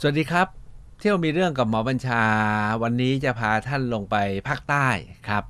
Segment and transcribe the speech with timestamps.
[0.00, 0.48] สวัสดีครับ
[1.00, 2.22] เที่ยวมีเรื่องกับหมอบัญชา
[2.82, 4.16] วันนี้จะพาท่านลงไป
[4.48, 4.88] ภาคใต้
[5.28, 5.44] ครับ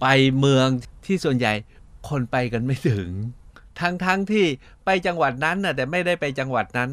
[0.00, 0.06] ไป
[0.38, 0.68] เมือง
[1.06, 1.52] ที่ส่วนใหญ่
[2.08, 3.08] คนไปกันไม่ถึง
[3.80, 4.44] ทั้งทั้งที่
[4.84, 6.90] ไปจังหวัดนั้นน่ะแต่ไม่ได้ไปจังหวัดนั้น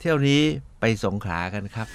[0.00, 0.42] เที่ยวนี้
[0.80, 1.86] ไปสงขลากันครับ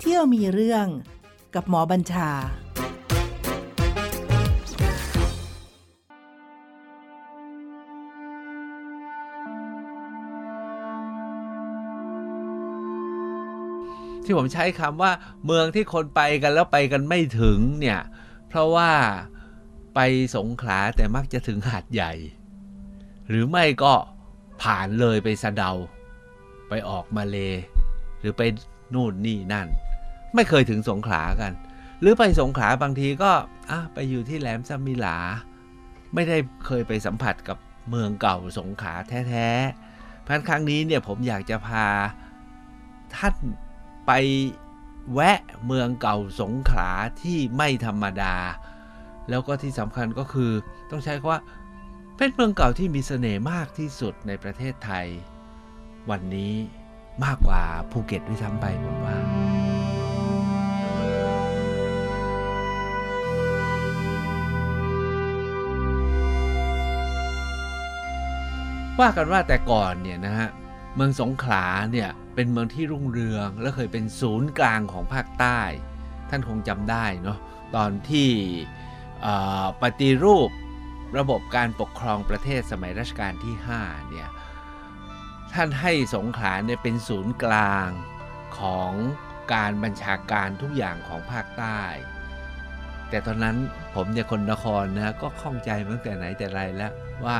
[0.00, 0.86] เที่ยวมีเรื่อง
[1.54, 2.30] กับหมอบัญชา
[14.26, 15.12] ที่ผมใช้คำว่า
[15.44, 18.00] เมืองที่คนไปกันแล้วไปกันไม่ถึงเนี่ย
[18.48, 18.90] เพราะว่า
[19.94, 20.00] ไป
[20.36, 22.12] สงขลาแต่มักจะถึงหาดใหญ่
[23.28, 23.94] หรือไม่ก็
[24.62, 25.72] ผ่านเลยไปสะเดา
[26.68, 27.36] ไปออกมาเล
[28.20, 28.42] หรือไป
[28.94, 29.68] นู่นนี่นั่น
[30.34, 31.52] ไม่เคยถึงสงขลากัน
[32.00, 33.32] หรือไปสงขลาบางทีก็
[33.70, 35.18] อะไปอยู่ที่แหลมสมิลา
[36.14, 36.36] ไม่ได้
[36.66, 37.58] เคยไปสัมผัสกับ
[37.88, 38.94] เมืองเก่าสงขลา
[39.28, 41.86] แท้ๆพันครั้งนี้เนี่ยผมอยากจะพา
[43.16, 43.34] ท่าน
[44.06, 44.12] ไป
[45.12, 46.90] แวะเมืองเก่าสงขลา
[47.22, 48.34] ที่ไม่ธรรมดา
[49.28, 50.52] แล้วก็ที่สำคัญก็คือ
[50.90, 51.40] ต้องใช้คำว่า
[52.16, 55.06] เป็นเมืองเก่าที่มีเสน่ห์มากที่สุดในประเทศไทย
[56.10, 56.54] วันนี้
[57.24, 59.16] มากกว่าภูเก็ตด้วยซ้ำไปผมว่า
[69.00, 70.48] ว่ากันว่าแต่ก่อนเนี่ยนะฮะ
[70.96, 75.60] เมืองสงขลาเนี่ยเป็นเมืองที่รุ่งเรือง และเคยเป็นศูนย์กลางของภาคใต้
[76.30, 77.38] ท่านคงจำได้เนาะ
[77.76, 78.30] ตอนที่
[79.82, 80.50] ปฏิรูป
[81.18, 84.28] ระบบการปกครองประเทศสมัยรัชกาลที่5เนี่ย
[85.52, 87.88] ท่านให้สงขลาเนี่ยเป็นศูนย์กลาง
[88.58, 88.92] ของ
[89.52, 91.82] การบัญชาการทุกอย่างของภาคใต้
[93.10, 93.56] แต่ตอนนั้น
[93.94, 96.92] ผมเนี่ยคนนครนะก็ข้องใจมาตั้งแต่ไหนแต่ไรแล้ว
[97.24, 97.36] ว่า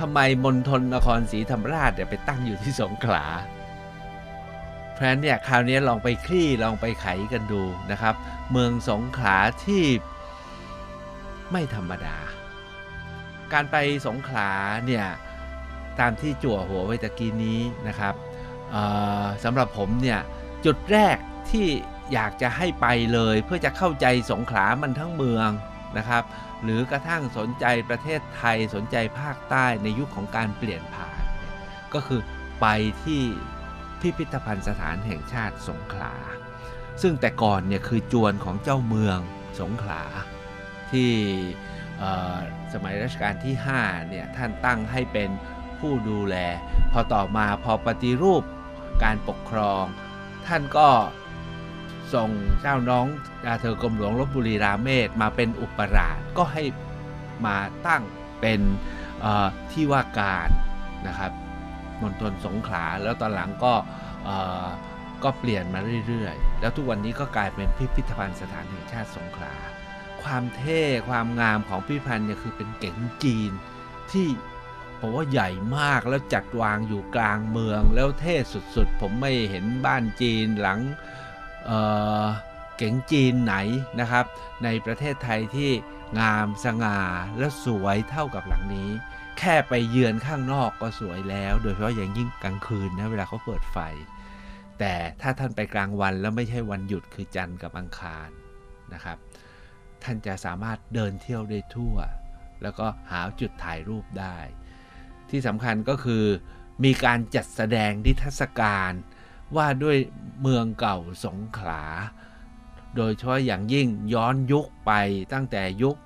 [0.00, 3.24] ทำไมมณฑลนครศรีธรรมราชเนี่ยไปตั้งอยู่ที่สงขลา
[4.92, 8.14] เพราะฉะนั้นเนี่ยคราวนี้ลองไปคลี่ลองไปไขกันดูนะครับ
[8.52, 9.84] เมืองสงขลาที่
[11.52, 12.16] ไม่ธรรมดา
[13.52, 13.76] การไป
[14.06, 14.50] สงขลา
[14.86, 15.06] เนี่ย
[16.00, 18.14] ตามที่จั่วหัวไว้ตะกี้นี้นะครับ
[19.44, 20.20] สำหรับผมเนี่ย
[20.64, 21.16] จุดแรก
[21.50, 21.66] ที่
[22.12, 25.48] อยากจะให้ไปเลยเพื่อจะเข้าใจสงขลามันทั้งเมือง
[25.96, 26.22] นะครับ
[26.62, 31.20] หรือกระทั่งสนใจประเทศไทยสนใจภาคใต้ในยุคของการเปลี่ยนผ่าน
[31.94, 32.20] ก็คือ
[32.60, 32.66] ไป
[33.04, 33.22] ที่
[34.00, 36.14] พิพิธภัณฑ์สถานแห่งชาติสงขลา
[37.02, 39.18] ซึ่งแต่ก่อนเนี่ยคือจวนของเจ้าเมือง
[39.60, 40.02] สงขลา
[40.90, 41.10] ที่
[42.72, 45.30] สมัยรัชกาลที่5เนี่ยท่านตั้งให้เป็น
[45.78, 46.36] ผู้ดูแล
[46.92, 48.42] พอต่อมาพอปฏิรูป
[49.04, 49.84] การปกครอง
[50.46, 50.88] ท่านก็
[52.14, 52.30] ส่ง
[52.60, 53.06] เจ้าน้อง
[53.46, 56.62] อาเธอกรมหลวงลบบุรีราเมศมาเป็นอุปราชก็ให้
[57.46, 58.02] มาตั้ง
[58.40, 58.60] เป็น
[59.72, 60.48] ที่ว่าการ
[61.06, 61.32] นะครับ
[62.00, 63.74] มณฑลสงขลาแล้วตอนหลังก็
[65.24, 69.54] ก็เปลี่ยนมาเรื่อยๆ แล้วทุกวันนี้ก็กลายเป็นพิพิธภัณฑ์สถานแห่งชาติสงขลา
[70.22, 73.50] ความเท่ความงามของพิพิธภัณฑ์เนี่ยคือเป็นเก๋งจีน
[74.12, 74.26] ที่
[75.00, 78.34] ผมว่าใหญ่มากแล้วจัดวางอยู่กลางเมืองแล้วเท่
[78.74, 80.80] สุดๆ ผมไม่เห็นบ้านจีนหลัง
[82.76, 83.54] เก๋งจีนไหน
[84.00, 84.24] นะครับ
[84.64, 85.70] ในประเทศไทยที่
[86.20, 87.00] งามสง่า
[87.38, 88.90] และสวยเท่ากับหลังนี้
[89.38, 93.78] แค่ไปเยือนข้างนอกก็สวยแล้ว โดยเฉพาะอย่างยิ่งกลางคืนนะเวลาเขาเปิดไฟ
[94.78, 98.28] แต่ถ้าท่านไปกลางวันแล้วไม่ใช่วันหยุดคือจันทร์กับอังคาร
[98.92, 99.18] นะครับ
[100.02, 101.96] ท่านจะสามารถเดินเที่ยวได้ทั่ว
[102.62, 104.38] แล้วก็หาจุดถ่ายรูปได้
[105.30, 106.24] ที่สำคัญก็คือ
[106.84, 108.92] มีการจัดแสดงนิทรรศการ
[109.56, 109.96] ว่าด้วย
[110.42, 111.82] เมืองเก่าสงขลา
[112.96, 114.92] โดยเฉพาะอย่างยิ่งย้อนยุคไป
[115.32, 115.96] ตั้งแต่ยุค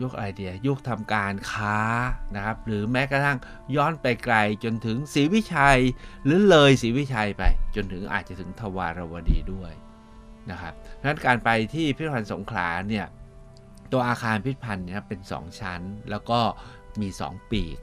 [0.00, 1.78] ยุคอะไรเดียยุคทำการค้า
[2.34, 3.38] นะครับ หรือแม้กระทั่ง
[3.76, 5.78] ย้อนไปไกลจนถึงศรีวิชัย
[6.24, 7.42] หรือเลยศรีวิชัยไป
[7.74, 9.72] จนถึงอาจจะถึงทวารวดีด้วย
[10.50, 13.06] นะครับดังนั้นการไปที่พิพิธภัณฑ์สงขลาเนี่ย
[13.92, 16.40] ตัวอาคารพิพิธภัณฑ์เนี่ยเป็น 2 ชั้น แล้วก็
[17.00, 17.78] มี 2 ปีก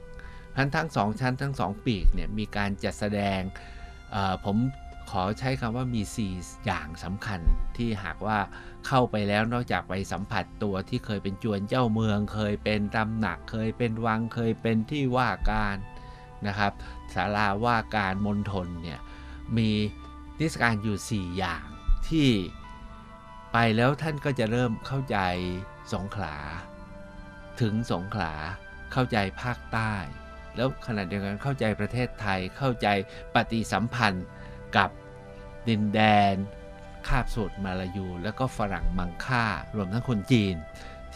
[0.56, 3.40] ทั้งทั้งสองชั้นทั้งสองปีกเนี่ยมีการจัดแสดง
[4.44, 4.56] ผม
[5.10, 6.02] ขอใช้คำว่ามี
[6.32, 7.40] 4 อย่างสำคัญ
[7.76, 8.38] ที่หากว่า
[8.86, 15.76] เข้าไปแล้วนอกจากไปสัมผัสตัวที่เคยเป็นจวนเจ้าเมือง เคยเป็นตำหนักเคยเป็นวังเคยเป็นที่ว่าการ
[16.46, 16.72] นะครับ
[17.14, 19.00] ศาลาว่าการมณฑลเนี่ย
[19.56, 19.70] มี
[20.40, 21.64] นิทรรศการอยู่ 4 อย่าง
[22.08, 22.30] ที่
[23.52, 25.18] ไปแล้วท่านก็จะเริ่มเข้าใจ
[25.92, 26.36] สงขลา
[27.60, 28.32] ถึงสงขลา
[28.92, 29.94] เข้าใจภาคใต้
[30.56, 32.88] แล้วขณะเดียวกันเข้าใจประเทศไทยเข้าใจ
[33.34, 34.26] ปฏิสัมพันธ์
[34.76, 34.90] กับ
[35.68, 36.00] ดินแด
[36.32, 36.34] น
[37.08, 39.44] คาบสูตรมาลายู แล้วก็ฝรั่งมังค่า
[39.76, 40.54] รวมทั้งคนจีน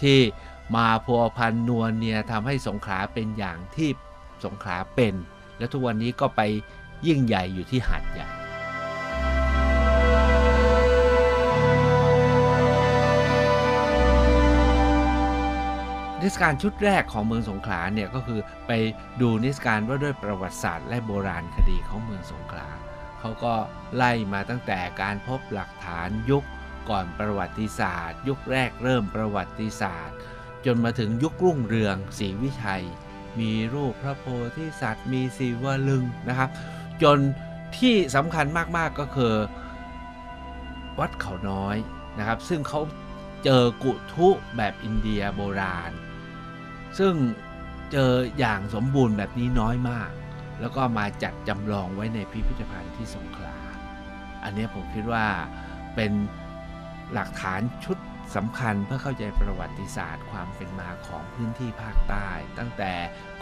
[0.00, 0.18] ที่
[0.76, 3.90] มาพัวพันนัวเนียทำให้สงขลาเป็นอย่างที่
[4.44, 5.14] สงขลาเป็น
[5.58, 6.40] และทุกวันนี้ก็ไป
[7.06, 8.28] ยิ่งใหญ่อยู่ที่หาดใหญ่
[16.22, 18.72] นิทรรศการชุดแรกของเมืองสงขลาเนี่ยก็คือไป
[19.20, 22.68] ดูนิทรรศการว่าด้วยประวัติศาสตร์และโบราณคดีของเมืองสงขลา
[23.20, 23.54] เขาก็
[23.94, 26.44] ไล่มาตั้งแต่การพบหลักฐานยุค
[26.88, 30.16] ก่อนประวัติศาสตร์ ยุคแรกเริ่มประวัติศาสตร์
[30.64, 32.84] จนมาถึงยุครุ่งเรืองศรีวิชัย
[33.40, 34.24] มีรูปพระโพ
[34.56, 36.50] ธิสัตว์ มีสีวลึงนะครับ
[37.02, 37.18] จน
[37.78, 38.46] ที่สำคัญ
[38.76, 39.34] มากๆก็คือ
[40.98, 41.76] วัดเขาน้อย
[42.18, 42.80] นะครับ ซึ่งเขา
[43.44, 45.92] เจอกุทุแบบอินเดียโบราณ
[46.98, 47.14] ซึ่ง
[47.92, 50.10] เจออย่างสมบูรณ์แบบนี้น้อยมาก
[50.60, 53.56] แล้วก็มาจัดจำลองไว้ในพิพิธภัณฑ์ที่สงขลา
[54.44, 55.26] อันนี้ผมคิดว่า
[55.94, 56.12] เป็น
[57.12, 57.98] หลักฐานชุด
[58.36, 62.28] สำคัญเพื่อเข้าใจประวัติศาสตร์ความเป็นมาของพื้นที่ภาคใต้
[62.58, 62.92] ตั้งแต่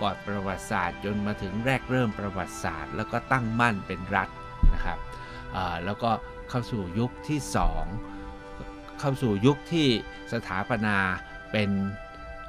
[0.01, 4.29] ก่อนประวัติศาสตร์จนมาถึงแรกเริ่มประวัติศาสตร์ แล้วก็ตั้งมั่นเป็นรัฐ
[4.75, 4.99] นะครับ
[5.85, 6.11] แล้วก็
[6.49, 7.39] เข้าสู่ยุคที่
[8.21, 9.89] 2 เข้าสู่ยุคที่
[10.33, 10.97] สถาปนา
[11.53, 11.71] เป็น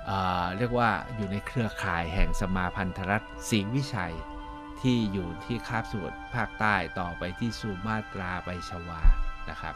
[0.06, 4.16] เเรียกว่าอยู่ในเครือข่ายแห่งสมาพันธรัฐศรีวิชัย
[4.82, 9.02] ที่อยู่ที่คาบสมุทรภาคใต้ต่อไปที่สุมาตราไปชวา
[9.50, 9.76] นะครับ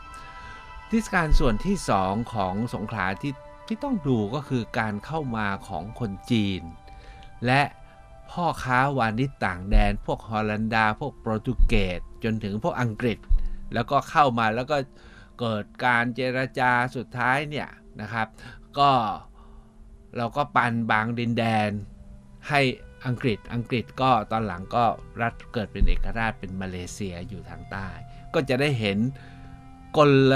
[0.90, 3.34] ทิศการส่วนที่ 2 ของสงขลาที่
[3.68, 6.62] ที่ต้องดูก็คือการเข้ามาของคนจีน
[7.46, 7.62] และ
[8.32, 13.18] พ่อค้าวานิชต่างแดน พวกฮอลันดา พวกโปรตุเกสจนถึงพวกอังกฤษ
[13.74, 14.78] แล้วก็เข้ามาแล้วก็
[15.40, 17.70] เกิดการเจรจาสุดท้ายเนี่ย
[18.02, 18.28] นะครับ
[18.80, 18.92] ก็
[20.18, 21.70] เราก็ปันบางดินแดน
[22.50, 22.62] ให้
[23.06, 24.86] อังกฤษอังกฤษก็ตอนหลังก็
[25.22, 27.90] รัฐเกิดเป็นเอกราชเป็นมาเลเซียอยู่ทางใต้
[28.34, 28.98] ก็จะได้เห็น
[29.98, 30.00] ก
[30.32, 30.34] ล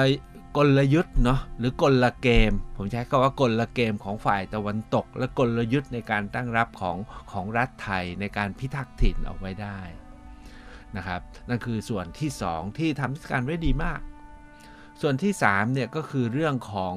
[0.58, 6.98] กลยุทธ์เนาะหรือกลเกม ผมใช้คำว่ากลเกมของฝ่ายตะวันตก และกลยุทธ์ในการตั้งรับของ
[7.32, 9.80] ของรัฐไทยในการพิทักษ์ถิ่นเอาไว้ได้
[10.98, 14.00] นะครับนั่นคือส่วนที่ 2 ที่ทำทิศการไว้ดีมาก
[15.02, 16.96] ส่วนที่3เนี่ยก็คือเรื่องของ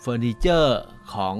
[0.00, 0.80] เฟอร์นิเจอร์
[1.14, 1.36] ของ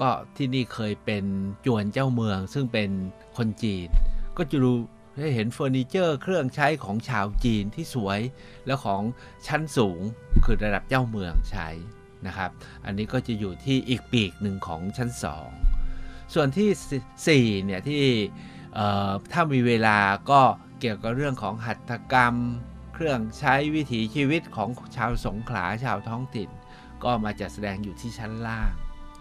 [0.00, 1.24] ก็ที่นี่เคยเป็น
[1.66, 2.90] จวนเจ้าเมืองซึ่งเป็น
[3.36, 3.88] คนจีน
[4.36, 4.76] ก็จะรู้
[5.18, 8.20] ได้เห็นเฟอร์นิเจอร์เครื่องใช้ของชาวจีนที่สวย
[8.66, 9.02] แล้วของ
[9.46, 10.00] ชั้นสูง
[10.44, 11.68] คือระดับเจ้าเมืองใช้
[12.26, 12.50] นะครับ
[12.84, 15.10] อันนี้ก็จะอยู่ที่อีกปีกหนึ่งของชั้น
[15.70, 18.04] 2 ส่วนที่ 4 เนี่ยที่
[19.32, 19.98] ถ้ามีเวลา
[20.30, 20.40] ก็
[20.80, 22.34] เกี่ยวกับเรื่องของหัตถกรรม
[22.94, 26.48] เครื่องใช้วิถีชีวิตของชาวสงขลาชาวท้องถิ่น
[27.04, 28.72] ก็มาจัดแสดงอยู่ที่ชั้นล่าง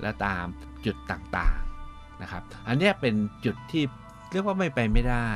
[0.01, 0.45] และตาม
[0.85, 3.15] จุดต่างๆนะครับ อันนี้เป็น
[3.45, 3.83] จุดที่
[4.31, 5.29] เรียกว่าไม่ไปไม่ได้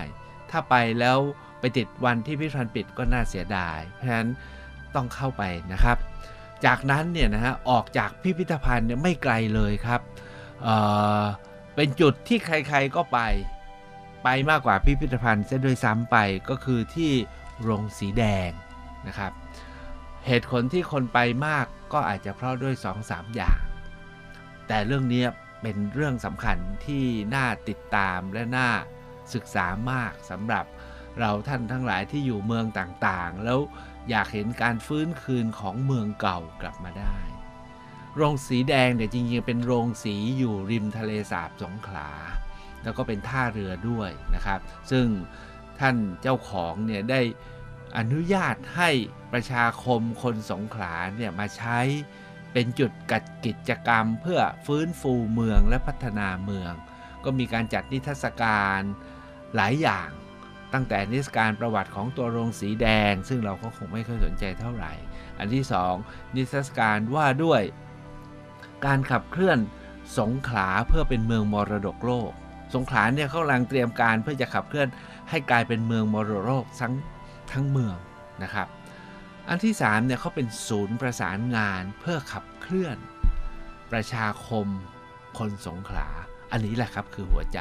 [0.51, 1.17] ถ้าไปแล้ว
[1.59, 4.29] ไปติดวันที่พิพิธภัณฑ์ปิดก็น่าเสียดาย เพราะฉะนั้น
[4.95, 5.43] ต้องเข้าไป
[5.73, 5.97] นะครับ
[6.65, 10.01] จากนั้นเนี่ยนะฮะออกจากพิพิธภัณฑ์เนี่ยไม่ไกลเลยครับ
[10.61, 13.19] เเป็นจุดที่ใครๆก็ไป
[14.23, 16.17] ไปมากกว่าพิพิธภัณฑ์เส้นด้วยซ้ำไป
[16.49, 17.11] ก็คือที่
[17.61, 18.49] โรงสีแดง
[19.07, 19.31] นะครับ
[20.27, 22.75] เหตุผลที่คนไปมากก็อาจจะเพราะด้วย
[23.05, 23.59] 2-3 อย่าง
[24.67, 25.25] แต่เรื่องนี้
[25.61, 28.69] เป็นเรื่องสำคัญที่น่าติดตามและน่า
[29.33, 30.65] ศึกษามากสำหรับ
[31.19, 33.59] เราท่านทั้งหลายที่อยู่เมืองต่างๆ แล้ว
[34.09, 37.17] อยากเห็นการฟื้นคืนของเมืองเก่ากลับมาได้
[38.15, 42.09] โรงสีแดงเนี่ยจริงๆเป็นโรงสีอยู่ริมทะเลสาบสงขลา
[42.83, 44.59] แล้วก็เป็นท่าเรือด้วยนะครับ
[44.91, 45.05] ซึ่ง
[45.79, 47.21] ท่านเจ้าของเนี่ยได้
[47.97, 48.89] อนุญาตให้
[49.33, 51.79] ประชาคมคนสงขลาเนี่ยมาใช้
[52.53, 56.71] เป็นจุดกัดกิจกรรมเพื่อฟื้นฟูเมืองและพัฒนาเมือง
[57.23, 58.81] ก็มีการจัดนิทรรศการ
[59.55, 60.09] หลายอย่าง
[60.73, 64.91] ตั้งแต่นิสการประวัติของตัวโรงสีแดง ซึ่งเราก็คงไม่เคยสนใจเท่าไหร่
[65.37, 65.65] อันที่
[65.99, 67.61] 2 นิทรรศการว่าด้วย
[68.85, 69.59] การขับเคลื่อน
[70.19, 72.31] สงขลาเพื่อเป็นเมืองมรดกโลก
[72.73, 74.87] สงขลาเนี่ยเขากำลังเตรียมการเพื่อจะขับเคลื่อน
[75.29, 76.93] ให้กลายเป็นเมืองมรดกโลกทั้ง
[77.53, 77.97] ทั้งเมือง
[78.43, 78.67] นะครับ
[79.49, 82.97] อันที่3เนี่ยเขาเป็นศูนย์ประสานงานเพื่อขับเคลื่อน
[83.91, 84.67] ประชาคม
[85.37, 86.07] คนสงขลา
[86.51, 87.59] อันนี้แหละครับคือหัวใจ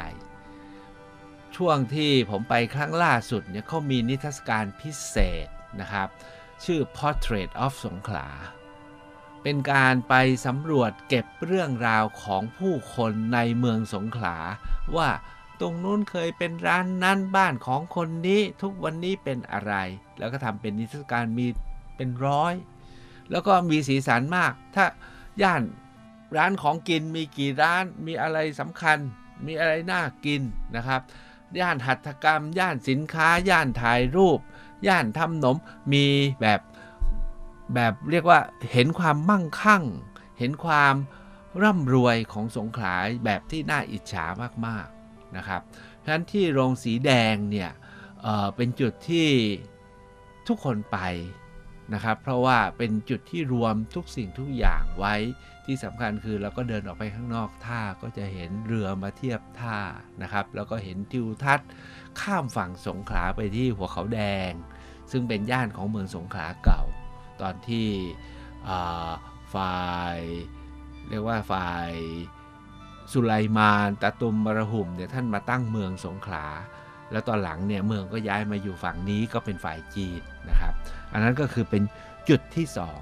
[1.55, 5.15] ช่วงที่ผมไปครั้งล่าสุดเนี่ยเขามีนิทรรศการพิเศ
[5.45, 5.47] ษ
[5.81, 6.07] นะครับ
[6.63, 8.29] ชื่อ Portrait of สงขลา
[9.43, 10.13] เป็นการไป
[10.45, 14.37] สำรวจเก็บเรื่องราวของผู้คนในเมืองสงขลา
[14.95, 15.09] ว่า
[15.59, 19.73] ตรงนู้นเคยเป็นร้านนั้นบ้านของคนนี้ทุกวันนี้เป็นอะไร
[20.17, 21.47] แล้วก็ทำเป็นนิทรรศการมี
[21.95, 22.53] เป็นร้อย
[23.31, 24.85] แล้วก็มีสีสันมาก ถ้า
[25.41, 25.61] ย่าน
[26.37, 28.97] ร้านของกินมีกี่ร้านมีอะไรสำคัญ
[29.45, 30.41] มีอะไรน่ากิน
[30.75, 31.01] นะครับ
[31.59, 34.39] ย่านหัตถกรรม ย่านสินค้า ย่านถ่ายรูป
[34.87, 35.57] ย่านทำหนม
[35.93, 36.05] มี
[36.41, 36.59] แบบ
[37.73, 38.39] แบบเรียกว่า
[38.71, 39.83] เห็นความมั่งคั่ง
[40.39, 40.95] เห็นความ
[41.63, 42.95] ร่ำรวยของสงขลา
[43.25, 44.25] แบบที่น่าอิจฉา
[44.65, 44.96] มากๆ
[45.37, 45.61] นะครับ
[46.03, 47.71] ฉะนั้นที่โรงสีแดงเนี่ย
[48.21, 49.29] เเป็นจุดที่
[50.47, 50.99] ทุกคนไป
[51.93, 55.15] นะครับ เพราะว่าเป็นจุดที่รวมทุกสิ่งทุกอย่างไว้
[55.65, 59.77] ที่สำคัญคือเราก็เดินออกไปข้างนอกท่าก็จะเห็นเรือมาเทียบท่า
[60.21, 61.69] นะครับ แล้วก็เห็นทิวทัศน์
[62.21, 64.51] ข้ามฝั่งสงขลาไปที่หัวเขาแดง
[65.11, 66.81] ซึ่งเป็นย่านของเมืองสงขลาเก่า
[67.41, 67.87] ตอนที่
[69.55, 70.17] ฝ่าย
[71.09, 71.91] เรียกว่าฝ่าย
[73.11, 76.45] สุไลมานตะตุมมรหุมเนี่ยท่านมาตั้งเมืองสงขลา
[77.11, 80.73] แล้วตอนหลังเนี่ยเมืองก็ย้ายมาอยู่ฝั่งนี้ก็เป็นฝ่ายจีนนะครับ
[81.11, 81.83] อันนั้นก็คือเป็น
[82.29, 82.99] จุดที่สอง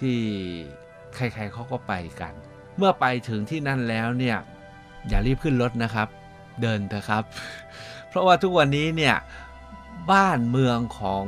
[0.00, 0.18] ที่
[1.14, 2.32] ใครๆเขาก็ไปกัน
[2.76, 4.38] เมื่อไปถึงที่นั่นแล้วเนี่ย
[5.08, 6.08] อย่ารีบขึ้นรถนะครับ
[6.62, 7.24] เดินเถอะครับ
[8.08, 9.16] เพราะว่าทุกวันนี้เนี่ย
[10.10, 11.24] บ้านเมืองของ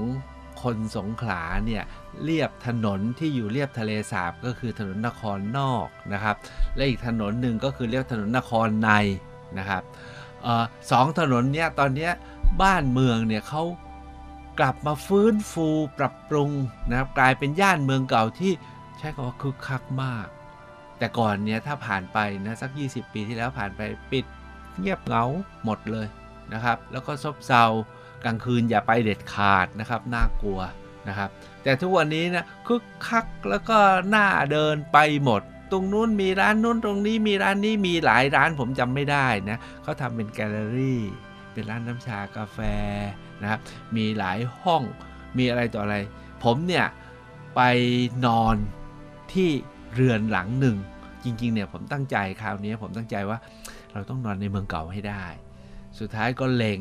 [0.62, 1.84] คนสงขลาเนี่ย
[2.22, 6.36] เรียบถนนที่อยู่เรียบทะเลสาบก็คือถนนนครนอกนะครับ
[6.76, 8.90] และอีกถนนหนึ่งก็คือเรียกถนนนครใน
[9.58, 9.82] นะครับ
[10.46, 12.10] ออสองถนนเนี้ยตอนนี้
[12.62, 13.62] บ้านเมืองเนี่ยเขา
[14.58, 15.68] กลับมาฟื้นฟู
[15.98, 16.50] ปรับปรุง
[16.90, 18.52] นะครับกลายเป็นย่านเมืองเก่าที่
[18.98, 20.26] ใช้คำว่าคึกคักมาก
[20.98, 23.80] แต่ก่อนเนี่ยถ้าผ่านไปนะสัก 20 ปีที่แล้วผ่านไป
[24.12, 24.24] ปิด
[24.78, 25.24] เงียบเหงา
[25.64, 26.06] หมดเลย
[26.52, 27.64] นะครับ แล้วก็ซบเซา
[28.24, 30.60] กลางคืนอย่าไปเด็ดขาดนะครับน่ากลัว
[31.08, 31.30] นะครับ
[31.62, 33.78] แต่ทุกวันนี้นะคึกคักแล้วก็
[34.10, 35.42] หน่าเดินไปหมด
[35.72, 41.02] ตรงนู้นมีร้านนู้นตรงนี้มีร้านนี้มีหลายร้านผมจำไม่ได้นะเขาทำเป็นแกลเลอรี่
[41.52, 42.58] เป็นร้านน้ำชากาแฟ
[43.42, 43.60] นะครับ
[43.96, 44.82] มีหลายห้อง
[45.38, 45.96] มีอะไรต่ออะไร
[46.44, 46.86] ผมเนี่ย
[47.56, 47.60] ไป
[48.26, 48.56] นอน
[49.32, 49.50] ที่
[49.94, 50.76] เรือนหลังหนึ่ง
[51.24, 53.38] จริงๆเนี่ยผมตั้งใจคราวนี้ผมตั้งใจว่า
[53.92, 55.24] เราต้องนอนในเมืองเก่าให้ได้
[55.98, 56.80] สุดท้ายก็เลง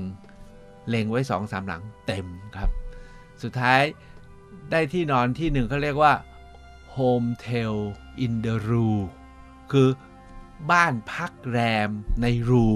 [0.89, 2.25] เลงไว้สองสามหลังเต็ม
[2.55, 2.69] ครับ
[3.43, 3.81] สุดท้าย
[4.71, 6.13] ได้ที่นอนที่หนึ่งเขาเรียกว่า
[6.95, 7.75] Home Tel
[8.23, 8.89] in the Ru
[9.71, 9.89] คือ
[10.71, 11.57] บ้านพักแร
[11.87, 11.89] ม
[12.21, 12.67] ในรู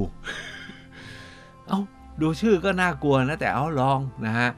[1.68, 1.80] เอา
[2.22, 4.50] ดูชื่อก็น่ากลัวนะ แต่เอาลองนะฮะ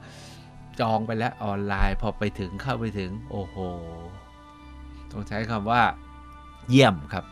[0.80, 3.56] จองไปแล้วออนไลน์พอไปถึงเข้าไปถึง โอ้โห
[5.12, 5.84] ต้องใช้คำว่า
[6.70, 7.26] เยี่ยมครับ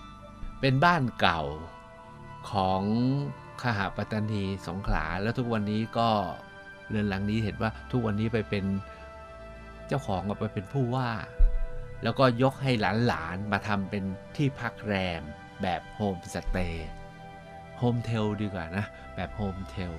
[0.61, 1.41] เป็นบ้านเก่า
[2.51, 2.81] ของ
[3.61, 6.09] ขหาปัตตานีสงขลา แล้วทุกวันนี้ก็
[6.89, 8.65] เรือนหลังนี้เห็นว่าทุกวันนี้ไปเป็น
[9.87, 11.11] เจ้าของไปเป็นผู้ว่า
[12.03, 12.71] แล้วก็ยกให้
[13.07, 14.03] หลานๆมาทำเป็น
[14.35, 15.21] ที่พักแรม
[15.61, 16.89] แบบโฮมสเตย์
[17.77, 19.93] hometel ดีกว่านะ แบบ hometel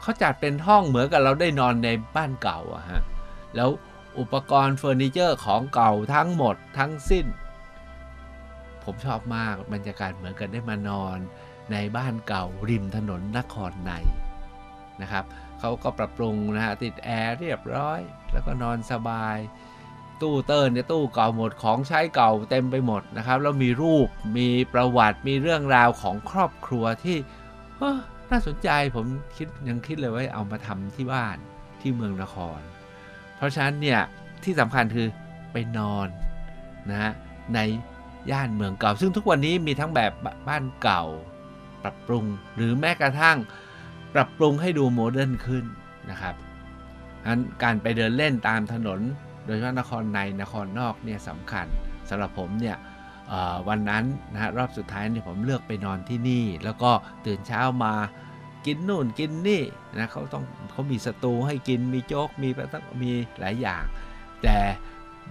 [0.00, 3.00] เขาจัดเป็นห้องเหมือนกับเราได้นอนในบ้านเก่าอะฮะ
[3.56, 3.70] แล้ว
[4.18, 7.26] อุปกรณ์เฟอร์นิเจอร์ของเก่าทั้งหมดทั้งสิ้น
[8.84, 11.18] ผมชอบมากบรรยากาศเหมือนกันได้มานอน
[11.72, 13.92] ในบ้านเก่าริมถนนนครใน
[15.02, 15.24] นะครับ
[15.66, 18.00] เขาก็ปรับปรุงนะฮะติดแอร์เรียบร้อย
[18.32, 19.36] แล้วก็นอนสบาย
[20.20, 24.08] ตู้เติร์นเนี่ยตู้เก่าหมดของใช้เก่าเต็มไปหมดนะครับแล้วมีรูป
[24.38, 27.16] มีประวัติมีเรื่องราวของครอบครัวที่
[28.30, 29.06] น่าสนใจผม
[29.36, 31.36] คิดยังคิดเลยว่าเอามาทำที่บ้าน
[31.80, 32.60] ที่เมืองนคร
[33.36, 34.00] เพราะฉะนั้นเนี่ย
[34.44, 35.08] ที่สำคัญคือ
[35.52, 36.08] ไปนอน
[36.90, 37.12] นะฮะ
[37.54, 37.58] ใน
[38.30, 40.12] ย่านเมืองเก่า ซึ่งทุกวันนี้มีทั้งแบบ
[40.48, 41.04] บ้านเก่า
[41.82, 43.38] ปรับปรุงหรือแม้กระทั่ง
[44.18, 45.64] ปรับปรุงให้ดูโมเดิร์นขึ้น
[46.10, 46.34] นะครับ
[47.26, 49.00] นั้นการไปเดินเล่นตามถนน
[49.44, 51.66] โดยเฉพาะนครในนครนอกเนี่ยสำคัญ
[52.08, 52.76] สำหรับผมเนี่ย
[53.68, 56.90] วันนั้นนะฮะรอบสุดท้ายเนี่ยผมเลือกไปนอนที่นี่ แล้วก็
[57.26, 57.94] ตื่นเช้ามา
[58.66, 59.62] กินนู่นกินนี่
[59.96, 62.48] นะเขาต้องเขามีสตูให้กินมีโจ๊กมี
[63.02, 63.84] มีหลายอย่าง
[64.42, 64.58] แต่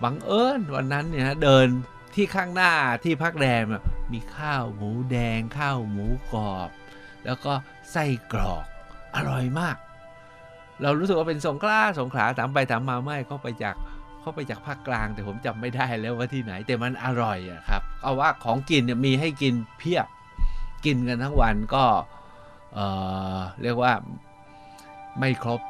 [0.04, 1.68] บังเอิญวันนั้นเนี่ยเดิน
[2.16, 2.74] ที่ข้างหน้า
[3.04, 3.66] ที่พักแรม
[4.14, 6.70] มีข้าวหมูแดง ข้าวหมูกรอบ
[7.26, 7.54] แล้วก็
[7.92, 8.66] ไส้กรอก
[9.16, 9.76] อร่อยมาก
[10.82, 13.76] เรารู้สึกว่าเป็นสงขลาสงขลาถามไปถามมาไม่เขาไปจาก
[14.22, 20.08] เขาไปจากภาคกลาง แต่ผมจำไม่ได้แล้วว่าที่ไหน แต่มันอร่อยอะครับ เอาว่าของกินเนี่ยมีให้กินเพียบ
[20.86, 21.86] กินกันทั้งวันก็
[22.74, 23.94] เเรียกว่า
[25.20, 25.62] ไม่ครบ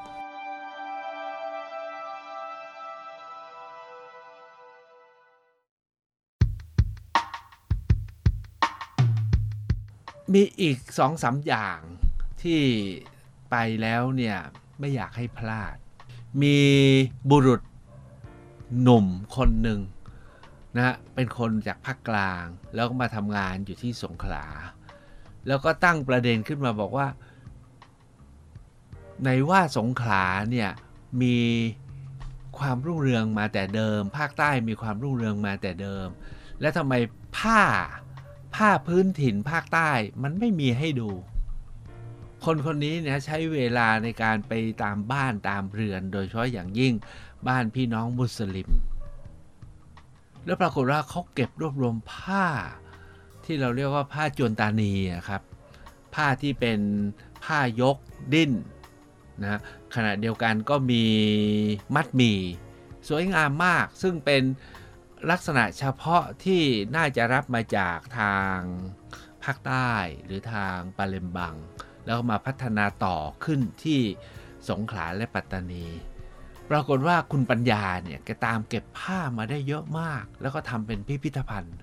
[10.34, 11.78] มีอีกสองสาอย่าง
[12.42, 12.62] ที่
[13.58, 14.38] ไปแล้วเนี่ย
[14.80, 15.76] ไม่อยากให้พลาด
[16.42, 16.60] มี
[17.30, 17.62] บุรุษ
[18.82, 19.80] หนุ่มคนหนึ่ง
[20.78, 22.46] นะเป็นคนจากภาคกลาง
[22.76, 24.46] แล้วก็มาทำงานอยู่ที่สงขลา
[25.48, 27.08] แล้วก็ตั้งประเด็นขึ้นมาบอกว่า
[29.24, 30.70] ในว่าสงขลาเนี่ย
[31.22, 31.38] มี
[32.58, 36.08] ความรุ่งเรืองมาแต่เดิม ภาคใต้มีความรุ่งเรืองมาแต่เดิม
[36.62, 36.94] และทำไม
[37.38, 37.62] ผ้า
[38.56, 39.92] ผ้าพื้นถิ่นภาคใต้
[40.24, 41.12] มันไม่มีให้ดู
[42.44, 46.94] คนคนนี้เนี่ยใช้เวลาในการไปตามบ้านตามเรือน โดยเฉพาะอย่างยิ่ง
[47.48, 48.70] บ้านพี่น้องมุสลิม
[50.46, 52.46] แล้วปรากฏว่าเขาเก็บรวบรวมผ้า
[53.46, 54.94] ที่เราเรียกว่าผ้าจวนตานี
[55.30, 55.42] ครับ
[56.16, 56.80] ผ้าที่เป็น
[57.44, 57.98] ผ้ายก
[58.34, 58.52] ดิ้น
[59.42, 59.60] นะ
[59.96, 61.04] ขณะเดียวกันก็มี
[61.96, 62.40] มัดหมี่
[63.08, 64.44] สวยงามมาก ซึ่งเป็น
[65.32, 66.62] ลักษณะเฉพาะที่
[66.96, 68.58] น่าจะรับมาจากทาง
[69.44, 69.92] ภาคใต้
[70.26, 71.56] หรือทางปาเลมบัง
[72.06, 74.00] แล้วมาพัฒนาต่อขึ้นที่
[74.70, 75.86] สงขลาและปัตตานี
[76.70, 81.78] ปรากฏว่าคุณปัญญาเนี่ยแกตามเก็บผ้ามาได้เยอะมาก แล้วก็ทำเป็นพิพิธภัณฑ์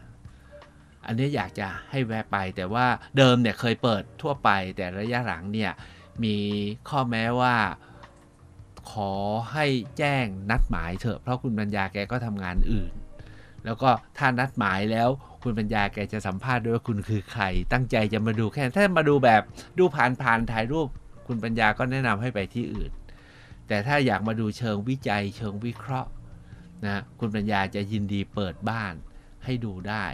[1.07, 2.87] อันนี้อยากจะให้แวะไปแต่ว่า
[3.17, 5.73] เดิมเนี่ยเคยเปิดทั่วไป แต่ระยะหลังเนี่ย
[6.25, 6.37] มี
[6.89, 7.57] ข้อแม้ว่า
[8.93, 9.13] ขอ
[9.53, 9.67] ให้
[9.99, 12.93] แจ้งนัดหมายเถอะเพราะคุณปัญญาแกก็ทำงานอื่น
[13.65, 15.09] แล้วก็ถ้านัดหมายแล้ว
[15.43, 19.43] คุณปัญญาแกจะสัมภาษณ์ด้วยว่าคุณคือใคร ตั้งใจจะมาดูแค่ถ้ามาดูแบบ
[19.79, 20.89] ดูผ่านผ่านถ่ายรูป
[21.27, 22.93] คุณปัญญาก็แนะนำให้ไปที่อื่น
[23.69, 26.11] แต่ถ้าอยากมาดูเชิงวิจัยเชิงวิเคราะห์
[26.85, 28.95] นะคุณปัญญาจะยินดีเปิดบ้าน
[29.45, 30.05] ให้ดูได้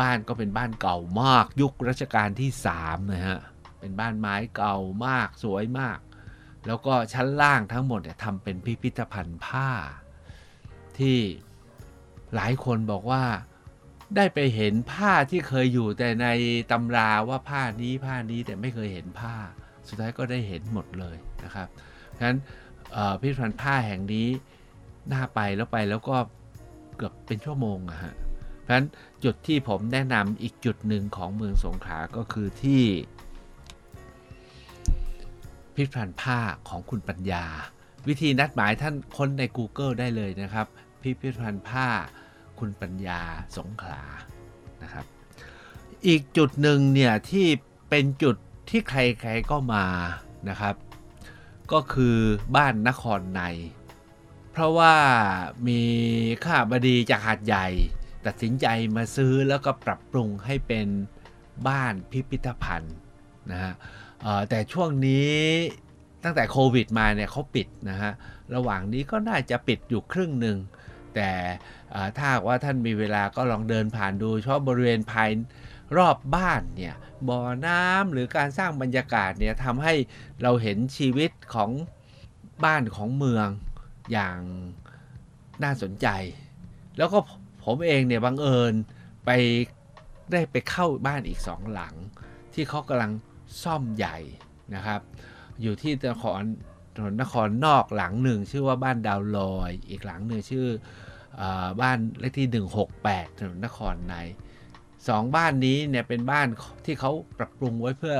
[0.00, 3.38] บ้านก็เป็นบ้านเก่ามาก ยุครัชกาลที่3นะฮะ
[3.80, 5.98] เป็นบ้านไม้เก่ามากสวยมาก
[6.66, 9.70] แล้วก็ชั้นล่างทั้งหมดเนี่ยทำเป็นพิพิธภัณฑ์ผ้า
[10.98, 11.18] ที่
[12.34, 13.22] หลายคนบอกว่า
[14.16, 16.26] ได้ไปเห็นผ้าที่เคยอยู่แต่ใน
[16.70, 19.34] ตำราว่าผ้านี้ผ้านี้แต่ไม่เคยเห็นผ้า
[19.88, 21.68] สุดท้ายก็ได้เห็นหมดเลยนะครับ
[22.16, 22.38] ฉะนั้น
[23.20, 24.28] พิพิธภัณฑ์ผ้าแห่งนี้
[25.12, 26.16] น่าไปแล้วไปแล้วก็
[26.96, 28.14] เกือบเป็นชั่วโมงอะฮะ
[28.62, 28.86] เพราะฉะนั้น
[29.24, 32.82] จุดที่ผมแนะนำอีกจุดหนึ่งของเมืองสงขลาก็คือที่
[35.74, 37.44] พิพิธภัณฑ์ผ้าของคุณปัญญา
[38.08, 40.66] วิธีนัดหมายท่านค้นใน Google ได้เลยนะครับ
[41.02, 41.88] พิพิธภัณฑ์ผ้า
[42.58, 43.20] คุณปัญญา
[43.56, 44.02] สงขลา
[44.82, 45.04] นะครับ
[46.06, 47.46] อีกจุดหนึ่งเนี่ยที่
[47.90, 48.36] เป็นจุด
[48.70, 48.94] ที่ใค
[49.26, 49.86] รๆก็มา
[50.48, 50.74] นะครับ
[51.72, 52.16] ก็คือ
[52.56, 53.42] บ้านนครใน
[54.52, 54.94] เพราะว่า
[55.68, 55.82] มี
[56.44, 57.66] ข้าบดีจากหาดใหญ่
[58.26, 60.86] ตัดสินใจมาซื้อแล้วก็ปรับปรุงให้เป็น
[61.68, 62.96] บ้านพิพิธภัณฑ์
[63.50, 63.72] นะฮะ
[64.48, 65.30] แต่ช่วงนี้
[66.24, 68.12] ตั้งแต่โควิดมาเนี่ยเขาปิดนะฮะ
[68.54, 70.56] ระหว่างนี้ก็น่าจะปิดอยู่ครึ่งหนึ่ง
[71.14, 71.30] แต่
[72.16, 75.30] ถ้าว่าท่านมีเวลาก็ลองเดินผ่านดูเฉพาะบริเวณภาย
[75.96, 76.94] รอบบ้านเนี่ย
[77.28, 79.94] บ่อน้ำหรือการสร้างบรรยากาศเนี่ยทำให้
[80.42, 81.70] เราเห็นชีวิตของ
[82.64, 83.48] บ้านของเมือง
[84.12, 84.38] อย่าง
[85.62, 86.06] น่าสนใจ
[86.98, 87.18] แล้วก็
[87.64, 88.74] ผมเองเนี่ยบังเอิญ
[89.26, 89.30] ไป
[90.30, 91.94] ได้ไปเข้าบ้านอีกสองหลัง
[92.54, 93.12] ที่เขากำลัง
[93.62, 94.16] ซ่อมใหญ่
[94.74, 95.00] นะครับ
[95.62, 96.42] อยู่ที่นคร
[96.98, 100.66] ถนนนครนอกหลังหนึ่ง ชื่อว่าบ้านดาวลอย อีกหลังหนึ่งชื่อ
[101.40, 101.42] อ
[101.80, 102.48] บ้านเลขที่
[102.94, 104.14] 168ถนนนครใน
[105.08, 106.46] สองบ้านนี้เนี่ยเป็นบ้าน
[106.84, 108.16] ที่เขาปรับปรุงไว้เพื่อ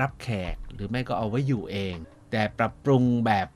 [0.00, 1.94] รับแขกหรือไม่ก็เอาไว้อยู่เอง
[2.30, 3.48] แต่ปรับปรุงแบบ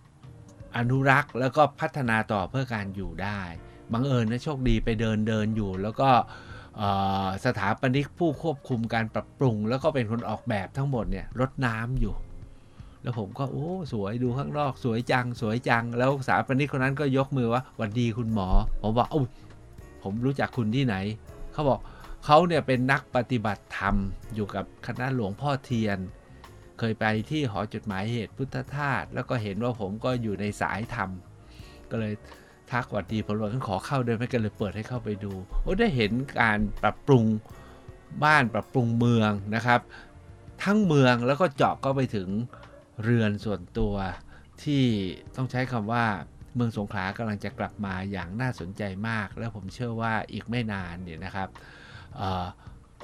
[0.76, 3.40] อนุรักษ์แล้วก็พัฒนาต่อเพื่อการอยู่ได้
[3.92, 6.10] บังเอิญนะโชคดีไปเดินเดินอยู่ แล้วก็
[7.44, 12.14] สถาปนิกผู้ควบคุมการปรับปรุง แล้วก็เป็นคนออกแบบทั้งหมดเนี่ยรดน้ำอยู่
[13.02, 18.48] แล้วผมก็โอ้สวยดูข้างนอกสวยจังสวยจัง แล้วสถาปนิกคนนั้นก็ยกมือว่าวันดีคุณหมอ
[18.82, 19.22] ผมบอกโอ้
[20.02, 20.96] ผมรู้จักคุณที่ไหน
[21.52, 21.80] เขาบอก
[22.24, 23.94] เขาเนี่ยเป็นนักปฏิบัติธรรม
[24.34, 25.98] อยู่กับคณะหลวงพ่อเทียน
[26.78, 31.10] เคยไปที่หอจดหมายเหตุพุทธทาสแล้วก็เห็นว่าผมก็อยู่ในสายธรรม
[31.90, 32.14] ก็เลย
[32.70, 35.32] ทักวัดดีผมบอกขอเข้าเดินไม่กันเลยเปิดให้เข้าไปดู
[35.62, 37.24] โอ้ได้เห็นการปรับปรุง
[38.24, 39.80] บ้านปรับปรุงเมืองนะครับ
[40.64, 42.28] ทั้งเมืองแล้วก็เจาะก็ไปถึง
[43.02, 43.94] เรือนส่วนตัว
[44.62, 44.84] ที่
[45.36, 46.06] ต้องใช้คำว่า
[46.54, 51.48] เมืองสงขลากำลังจะกลับมาอย่างน่าสนใจมาก แล้วผมเชื่อว่าอีกไม่นานเนี่ยนะครับ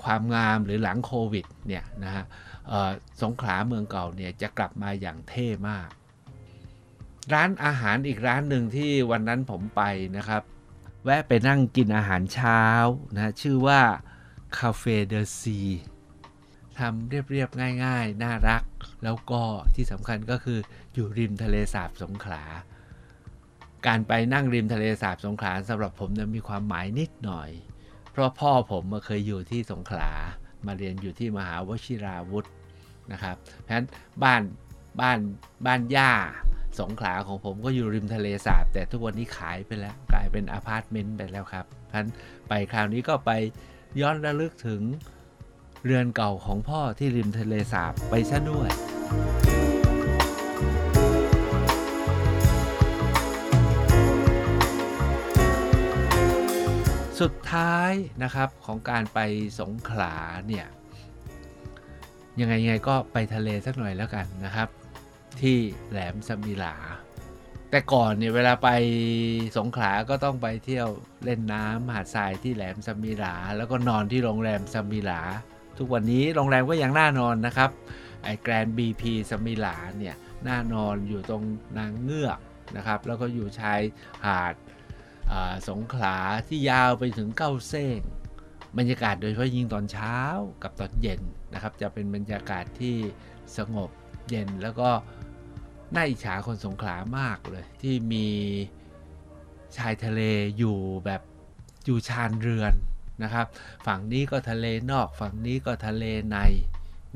[0.03, 2.25] ความงามหรือหลังโควิดเนี่ยนะฮะ
[3.23, 5.89] สงขลาเมืองเก่าเนี่ยจะกลับมาอย่างเท่มาก
[7.33, 9.83] ร้านอาหารอีกร้านหนึ่งที่วันนั้นผมไป
[10.17, 10.43] นะครับ
[11.05, 12.63] แวะไปนั่งกินอาหารเช้า
[13.15, 13.81] นะชื่อว่า
[14.59, 15.61] คาเฟ่เดอซี
[16.81, 18.63] ทำเรียบๆง่าย ๆ น่ารัก
[19.05, 19.43] แล้วก็
[19.75, 20.59] ที่สำคัญก็คือ
[20.95, 22.43] อยู่ริมทะเลสาบสงขลา
[23.87, 27.51] การไปนั่งริมทะเลสาบสงขลาสำหรับผมเนี่ยมีความหมายนิดหน่อย
[28.13, 30.11] เพราะพ่อผมมาเคยอยู่ที่สงขลา
[30.67, 32.49] มาเรียนอยู่ที่มหาวชิราวุธ
[33.13, 33.87] นะครับเพราะฉะนั้น
[34.23, 34.43] บ้าน
[35.01, 35.19] บ้าน
[35.67, 36.13] บ้านย่า
[36.81, 42.11] สงขลาของผมก็อยู่ริมทะเลสาบ แต่ทุกวันนี้ขายไปแล้ว กลายเป็นอพาร์ตเมนต์ไปแล้วครับเพราะฉะนั้น
[42.49, 43.31] ไปคราวนี้ก็ไป
[44.01, 44.83] ย้อนระลึกถึง
[45.85, 48.71] เรือนเก่าของพ่อที่ริมทะเลสาบไปซะด้วย
[57.21, 59.19] สุดท้ายนะครับของการไป
[59.61, 60.15] สงขลา
[60.49, 60.67] เนี่ย
[62.41, 64.69] ยังไงยังไงก็ไปทะเลสักหน่อยแล้วกันนะครับ
[65.41, 65.59] ที่
[65.91, 66.75] แหลมสมิลา
[67.71, 68.69] แต่ก่อนเนี่ยเวลาไป
[69.57, 70.89] สงขลาก็ต้องไปเที่ยว
[71.25, 75.21] เล่นน้ำหาดทรายที่แหลมสมิลา แล้วก็นอนที่โรงแรมสมิลา
[75.79, 77.71] ทุกวันนี้โรงแรมก็ยังน่านอนนะครับ
[78.25, 80.17] ไอแกรนบีพีสมิลาเนี่ย
[80.49, 81.43] น่านอนอยู่ตรง
[81.79, 82.39] นางเงือก
[82.77, 83.81] นะครับ แล้วก็อยู่ชาย
[84.27, 84.55] หาด
[85.69, 86.17] สงขลา
[86.49, 87.99] ที่ยาวไปถึงเก้าเส้ง
[88.79, 90.17] บรรยากาศโดยเฉพาะยิ่งตอนเช้า
[90.63, 91.21] กับตอนเย็น
[91.55, 92.97] นะครับ จะเป็นบรรยากาศที่
[93.57, 93.91] สงบ
[94.29, 94.91] เย็นแล้วก็
[95.95, 98.27] น่าอิจฉาคนสงขลามากเลย ที่มี
[99.77, 100.21] ชายทะเล
[100.59, 101.23] อยู่แบบ
[101.85, 102.75] อยู่ชานเรือน
[103.23, 103.47] นะครับ
[103.87, 106.39] ฝั่งนี้ก็ทะเลนอก ฝั่งนี้ก็ทะเลใน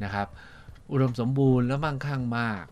[0.03, 0.29] นะครับ
[0.91, 2.65] อุดมสมบูรณ์และมั่งคั่งมาก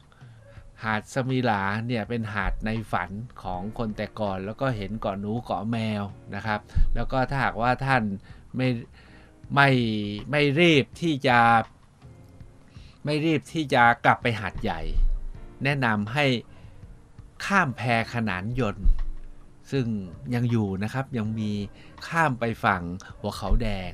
[0.85, 3.11] หาดสมิลาเนี่ยเป็นหาดในฝัน
[3.43, 6.03] ของคนแต่ก่อน แล้วก็เห็นเกาะหนูเกาะแมว
[6.35, 6.61] นะครับ
[6.95, 8.03] แล้วก็ถ้าหากว่าท่าน
[8.57, 8.69] ไม่
[9.55, 9.69] ไม่
[10.31, 11.39] ไม่รีบที่จะ
[13.05, 14.81] ไม่รีบที่จะกลับไปหาดใหญ่
[15.65, 16.27] แนะนำให้
[17.45, 17.83] ข้ามแพ
[18.15, 18.87] ขนานยนต์
[19.71, 19.87] ซึ่ง
[20.35, 21.53] ยังอยู่นะครับยังมี
[22.09, 22.83] ข้ามไปฝั่ง
[23.21, 23.91] หัวเขาแดง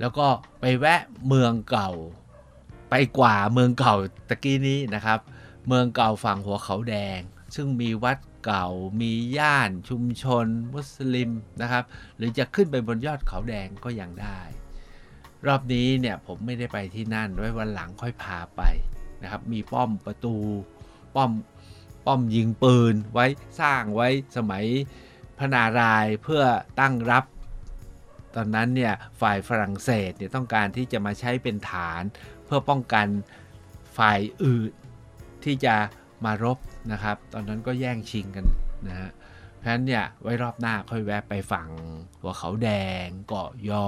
[0.00, 0.26] แล้วก็
[0.60, 1.90] ไปแวะเมืองเก่า
[2.90, 3.96] ไปกว่าเมืองเก่า
[4.28, 5.18] ตะกี้นี้นะครับ
[5.66, 7.18] เมืองเก่าฝั่งหัวเขาแดง
[7.54, 8.66] ซึ่งมีวัดเก่า
[9.00, 11.30] มีย่านชุมชน มุสลิม
[11.62, 11.84] นะครับ
[12.16, 14.40] หรือจะขึ้นไปบนยอดเขาแดงก็ยังได้
[15.46, 18.62] รอบนี้เนี่ยผมไม่ได้ไปที่นั่นไว้วันหลังค่อยพาไป
[19.22, 20.36] นะครับ มีป้อมประตู
[21.14, 21.30] ป้อม
[22.06, 23.26] ป้อมยิงปืนไว้
[23.60, 24.64] สร้างไว้สมัย
[25.38, 26.42] พนารายเพื่อ
[26.80, 27.24] ตั้งรับ
[28.36, 32.02] ตอนนั้นเนี่ยฝ่ายฝรั่งเศสเนี่ยต้องการที่จะมาใช้เป็นฐาน
[32.44, 33.06] เพื่อป้องกัน
[33.98, 34.72] ฝ่ายอื่น
[35.44, 35.74] ที่จะ
[36.24, 36.58] มารบ
[36.92, 38.46] นะครับ ตอนนั้นก็แย่งชิงกัน
[38.88, 39.10] นะฮะ
[39.58, 41.68] เพราะฉะนั้นเนี่ยไว้รอบหน้าค่อยแวะไปฝั่ง
[42.20, 42.68] หัวเขาแด
[43.04, 43.86] งเกาะยอ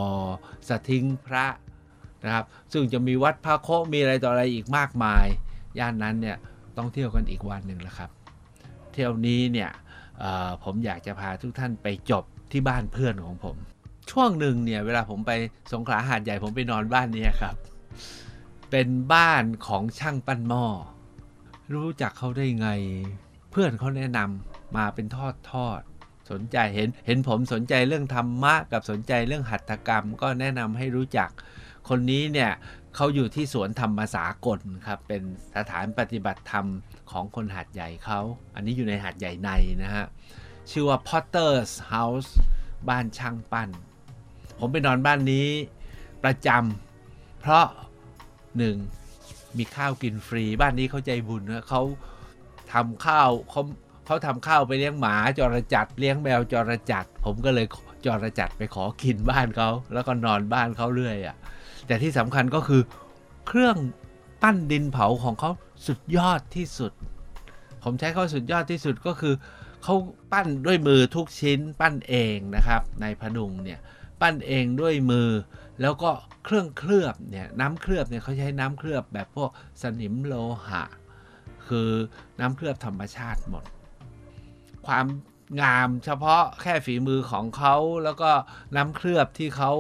[0.68, 1.46] สทิ้งพระ
[2.24, 5.26] นะครับ ซึ่งจะมีวัดพระโคมีอะไรต่ออะไรอีกมากมาย
[5.78, 6.36] ย่านนั้นเนี่ย
[6.76, 8.10] ต้องเที่ยวกันอีกวันหนึ่งแล้วครับ
[8.92, 9.70] เที่ยวนี้เนี่ย
[10.64, 13.56] ผมอยากจะพาทุกท่านไปจบที่บ้านเพื่อนของผม
[14.10, 15.32] ช่วงหนึ่งเนี่ย เวลาผมไป
[15.72, 17.56] สงขลาหาดใหญ่ผมไปนอนบ้านนี้ครับ
[18.70, 20.66] เป็นบ้านของช่างปั้นหม้อ
[21.74, 22.68] รู้จักเขาได้ไง
[23.50, 25.80] เพื่อนเขาแนะนำมาเป็นทอดทอด
[26.30, 31.30] สนใจเห็นเห็นผมสนใจเรื่องธรรมะกับสนใจเรื่องหัตถกรรม ก็แนะนำให้รู้จัก
[31.88, 32.50] คนนี้เนี่ย
[32.94, 35.22] เขาอยู่ที่สวนธรรมสากลครับ เป็น
[35.56, 36.66] สถานปฏิบัติธรรม
[37.10, 38.20] ของคนหาดใหญ่เขา
[38.54, 39.50] อันนี้อยู่ในหาดใหญ่ใน
[39.82, 40.04] นะฮะ
[40.70, 42.30] ชื่อว่า Potter's House
[42.88, 43.70] บ้านช่างปั้น
[44.58, 45.48] ผมไปนอนบ้านนี้
[46.24, 47.66] ประจำเพราะ
[48.58, 48.76] หนึ่ง
[49.58, 51.82] มีข้าวกินฟรีบ้านนี้เขาใจบุญนะเขา
[52.72, 53.62] ทำข้าวเขา
[54.06, 57.66] เขาทำข้าวไปเลี้ยงหมาจรจัดเลี้ยงแมวจรจัด ผมก็เลย
[58.04, 61.36] จรจัดไปขอกินบ้านเขาแล้วก็นอนบ้านเขาเรื่อยอะ่ะ
[61.86, 62.82] แต่ที่สำคัญก็คือ
[63.46, 63.76] เครื่อง
[64.42, 65.50] ปั้นดินเผาของเขา
[65.86, 66.92] สุดยอดที่สุด
[67.82, 69.34] ผมใช้เขาสุดยอดที่สุดก็คือ
[69.82, 69.94] เขา
[70.32, 73.80] ปั้นด้วยมือทุกชิ้นปั้นเองนะครับ ในพนุงเนี่ย
[74.20, 75.30] ปั้นเองด้วยมือ
[75.80, 76.10] แล้วก็
[76.44, 79.50] เครื่องเคลือบเนี่ยน้ำเคลือบเนี่ยเขาใช้น้ำเคลือบแบบพวก
[79.82, 80.34] สนิมโล
[80.68, 80.84] หะ
[81.68, 81.90] คือ
[82.40, 83.64] น้ำเคลือบธรรมชาติหมด
[84.86, 85.06] ความ
[85.60, 88.30] งามเฉพาะแค่ฝีมือของเขาแล้วก็
[88.76, 89.72] น้ำเคลือบที่เขา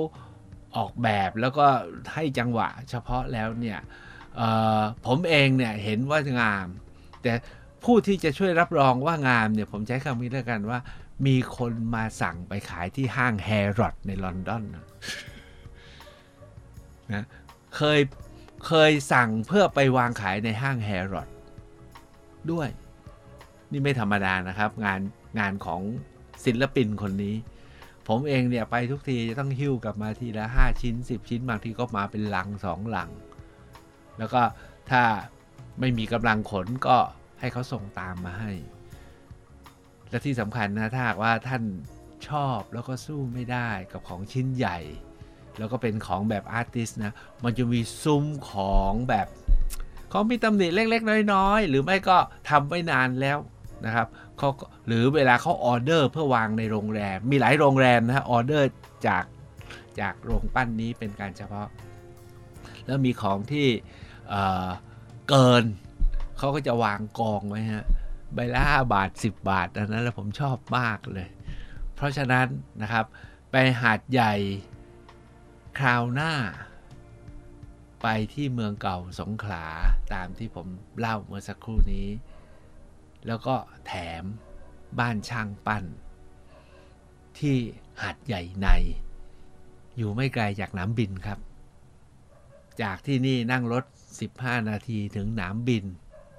[0.76, 1.66] ออกแบบแล้วก็
[2.14, 3.78] ให้จังหวะเฉพาะแล้วเนี่ย
[5.06, 6.66] ผมเองเนี่ยเห็นว่างาม
[7.22, 7.32] แต่
[7.84, 10.78] ผู้ที่จะช่วยรับรองว่างามเนี่ยผมใช้คำนี้แล้วกันว่า
[11.26, 14.64] มีคนมาสั่งไปขายที่ห้างแฮร์รอดในลอนดอน
[17.14, 17.24] นะ
[17.76, 18.00] เคย
[18.66, 21.28] เคยสั่งเพื่อไปวางขายในห้างแฮร์รอด
[22.50, 22.68] ด้วย
[23.70, 25.00] นี่ไม่ธรรมดานะครับ งาน
[25.38, 25.80] งานของ
[26.44, 27.36] ศิลปินคนนี้
[28.08, 33.10] ผมเองเนี่ยไปทุกทีจะต้องหิ้วกลับมาทีละ 5 ชิ้น 10 ชิ้นบางทีก็มาเป็นลังสองลัง
[34.18, 34.42] แล้วก็
[34.90, 35.02] ถ้า
[35.80, 36.96] ไม่มีกำลังขนก็
[37.40, 38.52] ให้เขาส่งตามมาให้
[40.14, 41.62] และที่สำคัญนะถ้าหากว่าท่าน
[42.28, 44.78] ชอบแล้วก็สู้ไม่ได้กับของชิ้นใหญ่
[45.58, 49.26] แล้วก็เป็นของแบบ artist นะ มันจะมีซุ้มของแบบ
[50.10, 52.16] เขามีตำหนิเล็กๆ น้อยๆ หรือไม่ก็
[52.50, 53.38] ทำไว้นานแล้ว
[53.86, 54.06] นะครับ
[54.38, 54.48] เขา
[54.86, 58.70] หรือเวลาเขาออเดอร์เพื่อวางในโรงแรม มีหลายโรงแรมนะฮะออเดอร์
[59.06, 59.24] จาก
[60.00, 61.68] จากโรงปั้นนี้เป็นการเฉพาะ
[62.86, 63.66] แล้วมีของที่
[64.28, 65.64] เกิน
[66.38, 67.84] เขาก็จะวางกองไว้ฮะ
[68.34, 71.28] ใบละห้าบาท 10 บาท อันนั้นแล้วผมชอบมากเลย
[71.94, 72.46] เพราะฉะนั้น
[72.82, 73.06] นะครับ
[73.50, 74.34] ไปหาดใหญ่
[75.78, 76.32] คราวหน้า
[78.02, 79.64] ไปที่เมืองเก่าสงขลา
[80.14, 80.66] ตามที่ผม
[80.98, 82.08] เล่าเมื่อสักครู่นี้
[83.26, 83.92] แล้วก็แถ
[84.22, 84.24] ม
[84.98, 85.84] บ้านช่างปั้น
[87.38, 87.56] ที่
[88.02, 88.68] หัดใหญ่ใน
[89.96, 91.38] อยู่ไม่ไกลจากน้ำบินครับ
[92.82, 93.84] จากที่นี่นั่งรถ
[94.26, 95.84] 15 นาทีถึงน้ำบิน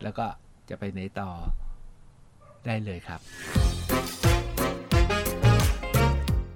[0.03, 0.25] แล้วก็
[0.69, 1.31] จะไปไหนต่อ
[2.65, 3.19] ได้เลยครับ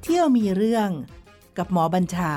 [0.03, 0.89] เที่ยวมีเรื่อง
[1.57, 2.33] กับหมอบัญชา